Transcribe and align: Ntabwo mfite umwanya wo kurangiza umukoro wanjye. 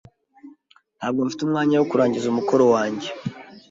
Ntabwo 0.97 1.19
mfite 1.27 1.41
umwanya 1.43 1.75
wo 1.77 1.87
kurangiza 1.91 2.25
umukoro 2.29 2.63
wanjye. 2.73 3.09